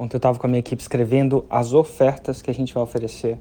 Ontem 0.00 0.16
eu 0.16 0.18
estava 0.18 0.38
com 0.38 0.46
a 0.46 0.48
minha 0.48 0.60
equipe 0.60 0.80
escrevendo 0.80 1.44
as 1.50 1.74
ofertas 1.74 2.40
que 2.40 2.50
a 2.50 2.54
gente 2.54 2.72
vai 2.72 2.82
oferecer 2.82 3.36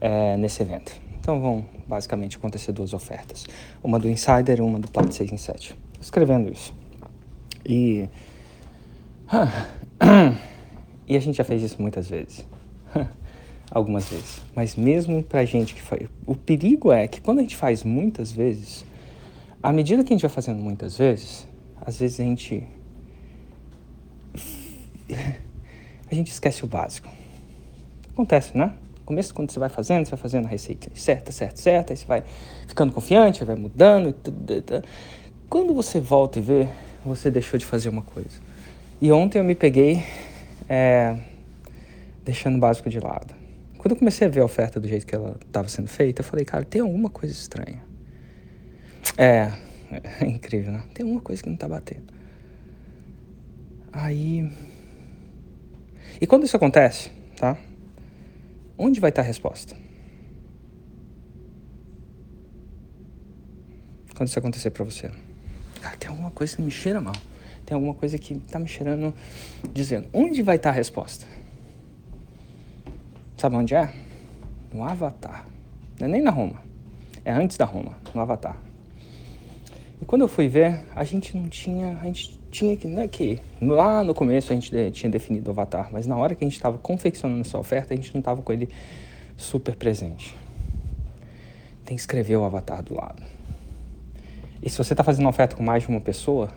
é, 0.00 0.36
nesse 0.36 0.60
evento. 0.60 0.92
Então 1.20 1.40
vão 1.40 1.64
basicamente 1.86 2.36
acontecer 2.36 2.72
duas 2.72 2.92
ofertas. 2.92 3.46
Uma 3.80 3.96
do 3.96 4.10
Insider 4.10 4.58
e 4.58 4.60
uma 4.60 4.80
do 4.80 4.90
Plat 4.90 5.08
6 5.08 5.30
em 5.30 5.36
7. 5.36 5.78
Escrevendo 6.00 6.52
isso. 6.52 6.74
E... 7.64 8.08
E 11.06 11.16
a 11.16 11.20
gente 11.20 11.38
já 11.38 11.44
fez 11.44 11.60
isso 11.62 11.82
muitas 11.82 12.08
vezes. 12.08 12.46
Algumas 13.70 14.08
vezes. 14.08 14.40
Mas 14.54 14.76
mesmo 14.76 15.22
pra 15.24 15.44
gente 15.44 15.74
que 15.74 15.82
faz... 15.82 16.08
O 16.24 16.36
perigo 16.36 16.92
é 16.92 17.08
que 17.08 17.20
quando 17.20 17.38
a 17.38 17.42
gente 17.42 17.56
faz 17.56 17.82
muitas 17.82 18.30
vezes, 18.30 18.84
à 19.60 19.72
medida 19.72 20.04
que 20.04 20.12
a 20.12 20.16
gente 20.16 20.22
vai 20.22 20.30
fazendo 20.30 20.60
muitas 20.60 20.96
vezes, 20.96 21.48
às 21.84 21.98
vezes 21.98 22.20
a 22.20 22.22
gente 22.22 22.64
a 26.10 26.14
gente 26.14 26.30
esquece 26.30 26.64
o 26.64 26.66
básico. 26.66 27.08
Acontece, 28.12 28.56
né? 28.56 28.74
No 28.98 29.04
começo, 29.04 29.34
quando 29.34 29.50
você 29.50 29.58
vai 29.58 29.68
fazendo, 29.68 30.04
você 30.04 30.10
vai 30.10 30.18
fazendo 30.18 30.46
a 30.46 30.48
receita 30.48 30.90
certa, 30.94 31.32
certa, 31.32 31.56
certa, 31.56 31.92
aí 31.92 31.96
você 31.96 32.06
vai 32.06 32.24
ficando 32.66 32.92
confiante, 32.92 33.44
vai 33.44 33.56
mudando. 33.56 34.14
Quando 35.48 35.74
você 35.74 36.00
volta 36.00 36.38
e 36.38 36.42
vê, 36.42 36.68
você 37.04 37.30
deixou 37.30 37.58
de 37.58 37.64
fazer 37.64 37.88
uma 37.88 38.02
coisa. 38.02 38.40
E 39.00 39.10
ontem 39.10 39.38
eu 39.38 39.44
me 39.44 39.54
peguei 39.54 40.04
é, 40.68 41.16
deixando 42.24 42.56
o 42.56 42.58
básico 42.58 42.90
de 42.90 43.00
lado. 43.00 43.34
Quando 43.78 43.92
eu 43.92 43.96
comecei 43.96 44.26
a 44.26 44.30
ver 44.30 44.40
a 44.40 44.44
oferta 44.44 44.78
do 44.78 44.86
jeito 44.86 45.06
que 45.06 45.14
ela 45.14 45.36
estava 45.46 45.66
sendo 45.68 45.88
feita, 45.88 46.20
eu 46.20 46.24
falei, 46.24 46.44
cara, 46.44 46.64
tem 46.64 46.82
alguma 46.82 47.08
coisa 47.08 47.32
estranha. 47.32 47.82
É, 49.16 49.50
é 50.20 50.26
incrível, 50.28 50.72
né? 50.72 50.82
Tem 50.92 51.04
alguma 51.04 51.22
coisa 51.22 51.42
que 51.42 51.48
não 51.48 51.54
está 51.54 51.66
batendo. 51.66 52.12
Aí 53.92 54.50
e 56.20 56.26
quando 56.26 56.44
isso 56.44 56.56
acontece, 56.56 57.10
tá? 57.36 57.56
Onde 58.76 59.00
vai 59.00 59.10
estar 59.10 59.22
a 59.22 59.24
resposta? 59.24 59.76
Quando 64.14 64.28
isso 64.28 64.38
acontecer 64.38 64.70
para 64.70 64.84
você. 64.84 65.10
Tem 65.98 66.10
alguma 66.10 66.30
coisa 66.30 66.56
que 66.56 66.62
me 66.62 66.70
cheira 66.70 67.00
mal. 67.00 67.14
Tem 67.64 67.74
alguma 67.74 67.94
coisa 67.94 68.18
que 68.18 68.38
tá 68.38 68.58
me 68.58 68.68
cheirando, 68.68 69.14
dizendo, 69.72 70.08
onde 70.12 70.42
vai 70.42 70.56
estar 70.56 70.70
a 70.70 70.72
resposta? 70.72 71.26
Sabe 73.36 73.56
onde 73.56 73.74
é? 73.74 73.94
No 74.72 74.84
Avatar. 74.84 75.46
Não 75.98 76.06
é 76.06 76.10
nem 76.10 76.22
na 76.22 76.30
Roma. 76.30 76.62
É 77.24 77.32
antes 77.32 77.56
da 77.56 77.64
Roma, 77.64 77.96
no 78.14 78.20
Avatar. 78.20 78.56
E 80.00 80.04
quando 80.04 80.22
eu 80.22 80.28
fui 80.28 80.48
ver, 80.48 80.84
a 80.94 81.04
gente 81.04 81.36
não 81.36 81.48
tinha. 81.48 81.98
A 82.00 82.04
gente 82.04 82.38
tinha 82.50 82.76
que, 82.76 82.88
né, 82.88 83.06
que 83.06 83.38
lá 83.60 84.02
no 84.02 84.12
começo 84.12 84.52
a 84.52 84.56
gente 84.56 84.90
tinha 84.90 85.10
definido 85.10 85.50
o 85.50 85.52
avatar, 85.52 85.88
mas 85.92 86.06
na 86.06 86.16
hora 86.16 86.34
que 86.34 86.44
a 86.44 86.46
gente 86.46 86.56
estava 86.56 86.78
confeccionando 86.78 87.42
essa 87.42 87.58
oferta, 87.58 87.94
a 87.94 87.96
gente 87.96 88.12
não 88.12 88.18
estava 88.18 88.42
com 88.42 88.52
ele 88.52 88.68
super 89.36 89.76
presente. 89.76 90.36
Tem 91.84 91.96
que 91.96 92.00
escrever 92.00 92.36
o 92.36 92.44
avatar 92.44 92.82
do 92.82 92.94
lado. 92.94 93.22
E 94.62 94.68
se 94.68 94.76
você 94.76 94.92
está 94.92 95.04
fazendo 95.04 95.28
oferta 95.28 95.56
com 95.56 95.62
mais 95.62 95.84
de 95.84 95.88
uma 95.88 96.00
pessoa, 96.00 96.50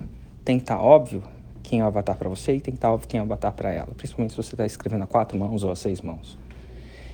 tem 0.43 0.57
que 0.57 0.63
estar 0.63 0.77
tá 0.77 0.81
óbvio 0.81 1.23
quem 1.61 1.79
é 1.79 1.83
o 1.83 1.87
avatar 1.87 2.17
para 2.17 2.27
você 2.27 2.55
e 2.55 2.59
tem 2.59 2.73
que 2.73 2.77
estar 2.77 2.89
tá 2.89 2.93
óbvio 2.93 3.07
quem 3.07 3.19
é 3.19 3.23
o 3.23 3.25
avatar 3.25 3.53
para 3.53 3.71
ela, 3.71 3.87
principalmente 3.95 4.31
se 4.31 4.37
você 4.37 4.55
está 4.55 4.65
escrevendo 4.65 5.03
a 5.03 5.07
quatro 5.07 5.37
mãos 5.37 5.63
ou 5.63 5.71
a 5.71 5.75
seis 5.75 6.01
mãos. 6.01 6.37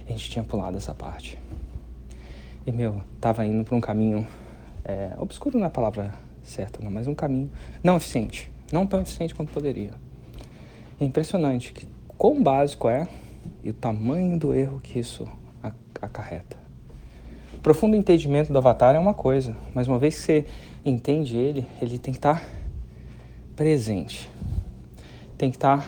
A 0.08 0.12
gente 0.12 0.30
tinha 0.30 0.44
pulado 0.44 0.78
essa 0.78 0.94
parte. 0.94 1.38
E, 2.66 2.72
meu, 2.72 3.02
tava 3.22 3.46
indo 3.46 3.64
por 3.64 3.76
um 3.76 3.82
caminho 3.82 4.28
é, 4.90 5.14
obscuro 5.18 5.58
não 5.58 5.66
é 5.66 5.68
a 5.68 5.72
palavra 5.72 6.14
certa, 6.44 6.84
não, 6.84 6.90
mas 6.90 7.08
um 7.08 7.16
caminho 7.16 7.52
não 7.84 7.98
eficiente 7.98 8.52
não 8.72 8.86
tão 8.86 9.02
eficiente 9.02 9.34
quanto 9.34 9.52
poderia. 9.52 9.92
É 11.00 11.06
impressionante 11.06 11.74
que 11.74 11.88
quão 12.18 12.42
básico 12.42 12.90
é 12.90 13.08
e 13.64 13.70
o 13.70 13.74
tamanho 13.74 14.38
do 14.38 14.54
erro 14.54 14.80
que 14.80 15.00
isso 15.00 15.28
acarreta. 16.02 16.58
O 17.54 17.58
profundo 17.60 17.96
entendimento 17.96 18.52
do 18.52 18.58
avatar 18.58 18.96
é 18.96 19.00
uma 19.00 19.14
coisa, 19.14 19.56
mas 19.74 19.88
uma 19.88 20.00
vez 20.00 20.16
que 20.16 20.22
você 20.22 20.46
entende 20.86 21.36
ele, 21.36 21.66
ele 21.82 22.00
tem 22.00 22.14
que 22.14 22.18
estar 22.18 22.44
presente, 23.56 24.30
tem 25.38 25.50
que 25.50 25.58
estar 25.58 25.86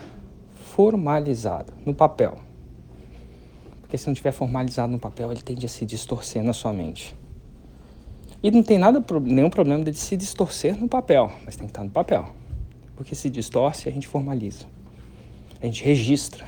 formalizado 0.73 1.73
no 1.85 1.93
papel. 1.93 2.39
Porque 3.81 3.97
se 3.97 4.07
não 4.07 4.13
estiver 4.13 4.31
formalizado 4.31 4.91
no 4.91 4.99
papel, 4.99 5.31
ele 5.31 5.41
tende 5.41 5.65
a 5.65 5.69
se 5.69 5.85
distorcer 5.85 6.43
na 6.43 6.53
sua 6.53 6.73
mente. 6.73 7.15
E 8.43 8.49
não 8.49 8.63
tem 8.63 8.77
nada, 8.77 9.03
nenhum 9.23 9.49
problema 9.49 9.83
de 9.83 9.93
se 9.93 10.17
distorcer 10.17 10.79
no 10.79 10.87
papel, 10.87 11.31
mas 11.45 11.55
tem 11.55 11.67
que 11.67 11.71
estar 11.71 11.83
no 11.83 11.91
papel 11.91 12.41
porque 13.01 13.15
se 13.15 13.31
distorce, 13.31 13.89
a 13.89 13.91
gente 13.91 14.07
formaliza. 14.07 14.65
A 15.59 15.65
gente 15.65 15.83
registra. 15.83 16.45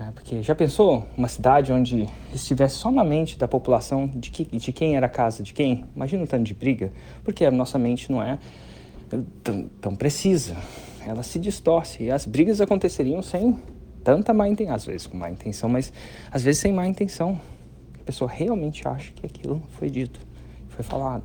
É, 0.00 0.10
porque 0.10 0.42
já 0.42 0.52
pensou 0.52 1.06
uma 1.16 1.28
cidade 1.28 1.72
onde 1.72 2.08
estivesse 2.34 2.74
só 2.74 2.90
na 2.90 3.04
mente 3.04 3.38
da 3.38 3.46
população 3.46 4.08
de, 4.08 4.32
que, 4.32 4.44
de 4.44 4.72
quem 4.72 4.96
era 4.96 5.06
a 5.06 5.08
casa 5.08 5.44
de 5.44 5.54
quem? 5.54 5.84
Imagina 5.94 6.24
o 6.24 6.26
tanto 6.26 6.42
de 6.42 6.54
briga. 6.54 6.92
Porque 7.22 7.44
a 7.44 7.52
nossa 7.52 7.78
mente 7.78 8.10
não 8.10 8.20
é 8.20 8.36
tão, 9.44 9.68
tão 9.80 9.94
precisa. 9.94 10.56
Ela 11.06 11.22
se 11.22 11.38
distorce. 11.38 12.02
E 12.02 12.10
as 12.10 12.26
brigas 12.26 12.60
aconteceriam 12.60 13.22
sem 13.22 13.56
tanta 14.02 14.34
má 14.34 14.48
intenção. 14.48 14.74
Às 14.74 14.84
vezes 14.84 15.06
com 15.06 15.16
má 15.16 15.30
intenção, 15.30 15.68
mas 15.68 15.92
às 16.32 16.42
vezes 16.42 16.60
sem 16.60 16.72
má 16.72 16.84
intenção. 16.84 17.40
Pessoa 18.06 18.30
realmente 18.30 18.86
acha 18.86 19.10
que 19.10 19.26
aquilo 19.26 19.60
foi 19.80 19.90
dito, 19.90 20.20
foi 20.68 20.84
falado. 20.84 21.24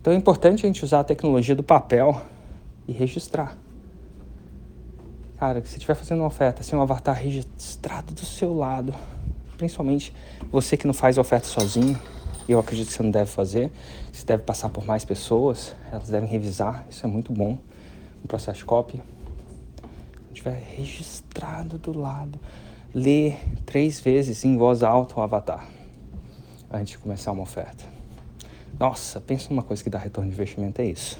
Então 0.00 0.10
é 0.10 0.16
importante 0.16 0.64
a 0.64 0.66
gente 0.66 0.82
usar 0.82 1.00
a 1.00 1.04
tecnologia 1.04 1.54
do 1.54 1.62
papel 1.62 2.18
e 2.88 2.92
registrar. 2.92 3.54
Cara, 5.36 5.62
se 5.66 5.74
estiver 5.76 5.94
fazendo 5.94 6.20
uma 6.20 6.26
oferta 6.26 6.62
sem 6.62 6.78
um 6.78 6.80
avatar 6.80 7.14
registrado 7.14 8.14
do 8.14 8.24
seu 8.24 8.56
lado, 8.56 8.94
principalmente 9.58 10.14
você 10.50 10.78
que 10.78 10.86
não 10.86 10.94
faz 10.94 11.18
oferta 11.18 11.46
sozinho, 11.46 12.00
eu 12.48 12.58
acredito 12.58 12.86
que 12.86 12.94
você 12.94 13.02
não 13.02 13.10
deve 13.10 13.30
fazer, 13.30 13.70
você 14.10 14.24
deve 14.24 14.44
passar 14.44 14.70
por 14.70 14.86
mais 14.86 15.04
pessoas, 15.04 15.76
elas 15.92 16.08
devem 16.08 16.28
revisar, 16.28 16.86
isso 16.88 17.04
é 17.04 17.08
muito 17.08 17.34
bom 17.34 17.58
no 18.22 18.28
processo 18.28 18.60
de 18.60 18.64
copy. 18.64 19.02
Se 20.28 20.34
tiver 20.34 20.62
registrado 20.74 21.76
do 21.76 21.98
lado, 21.98 22.40
lê 22.94 23.34
três 23.66 24.00
vezes 24.00 24.42
em 24.42 24.56
voz 24.56 24.82
alta 24.82 25.20
o 25.20 25.22
avatar 25.22 25.73
antes 26.76 26.92
de 26.92 26.98
começar 26.98 27.32
uma 27.32 27.42
oferta. 27.42 27.84
Nossa, 28.78 29.20
pensa 29.20 29.48
numa 29.50 29.62
coisa 29.62 29.82
que 29.82 29.90
dá 29.90 29.98
retorno 29.98 30.28
de 30.28 30.34
investimento, 30.34 30.80
é 30.80 30.86
isso. 30.86 31.18